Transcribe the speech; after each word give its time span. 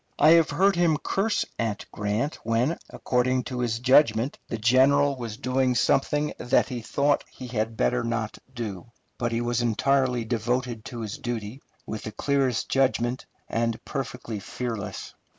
I 0.17 0.31
have 0.31 0.49
heard 0.49 0.75
him 0.75 0.97
curse 0.97 1.45
at 1.59 1.85
Grant 1.91 2.39
when, 2.43 2.79
according 2.89 3.43
to 3.43 3.59
his 3.59 3.77
judgment, 3.77 4.39
the 4.47 4.57
general 4.57 5.15
was 5.15 5.37
doing 5.37 5.75
something 5.75 6.33
that 6.39 6.69
he 6.69 6.81
thought 6.81 7.23
he 7.31 7.45
had 7.45 7.77
better 7.77 8.03
not 8.03 8.39
do. 8.51 8.87
But 9.19 9.31
he 9.31 9.41
was 9.41 9.61
entirely 9.61 10.25
devoted 10.25 10.85
to 10.85 11.01
his 11.01 11.19
duty, 11.19 11.61
with 11.85 12.01
the 12.01 12.11
clearest 12.11 12.67
judgment, 12.67 13.27
and 13.47 13.79
perfectly 13.85 14.39
fearless. 14.39 15.13